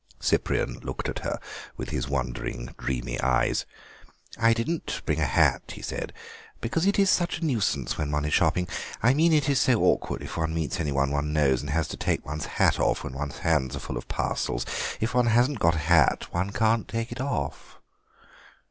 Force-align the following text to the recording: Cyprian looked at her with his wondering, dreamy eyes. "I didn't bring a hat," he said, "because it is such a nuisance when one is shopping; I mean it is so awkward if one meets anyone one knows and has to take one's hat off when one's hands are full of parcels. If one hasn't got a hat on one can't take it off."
Cyprian 0.19 0.79
looked 0.79 1.09
at 1.09 1.19
her 1.19 1.37
with 1.77 1.89
his 1.89 2.07
wondering, 2.07 2.73
dreamy 2.75 3.21
eyes. 3.21 3.65
"I 4.35 4.51
didn't 4.51 5.03
bring 5.05 5.19
a 5.19 5.27
hat," 5.27 5.61
he 5.75 5.83
said, 5.83 6.11
"because 6.59 6.87
it 6.87 6.97
is 6.97 7.07
such 7.11 7.37
a 7.37 7.45
nuisance 7.45 7.99
when 7.99 8.09
one 8.11 8.25
is 8.25 8.33
shopping; 8.33 8.67
I 9.03 9.13
mean 9.13 9.31
it 9.31 9.47
is 9.47 9.59
so 9.61 9.83
awkward 9.83 10.23
if 10.23 10.37
one 10.37 10.55
meets 10.55 10.79
anyone 10.79 11.11
one 11.11 11.33
knows 11.33 11.61
and 11.61 11.69
has 11.69 11.87
to 11.89 11.97
take 11.97 12.25
one's 12.25 12.47
hat 12.57 12.79
off 12.79 13.03
when 13.03 13.13
one's 13.13 13.37
hands 13.45 13.75
are 13.75 13.79
full 13.79 13.95
of 13.95 14.07
parcels. 14.07 14.65
If 14.99 15.13
one 15.13 15.27
hasn't 15.27 15.59
got 15.59 15.75
a 15.75 15.85
hat 15.85 16.25
on 16.33 16.47
one 16.47 16.51
can't 16.51 16.87
take 16.87 17.11
it 17.11 17.21
off." 17.21 17.77